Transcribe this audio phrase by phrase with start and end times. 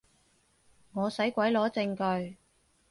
[0.93, 2.37] 我使鬼攞證據